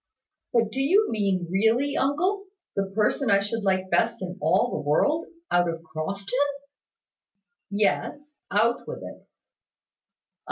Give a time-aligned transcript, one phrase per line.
[0.51, 4.81] "But do you mean really, uncle, the person I should like best in all the
[4.89, 6.25] world, out of Crofton?"
[7.69, 9.27] "Yes; out with it!"